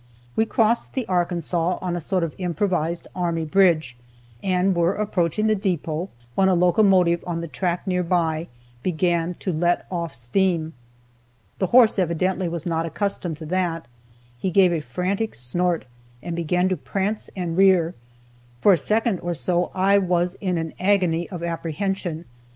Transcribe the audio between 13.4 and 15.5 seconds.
that, he gave a frantic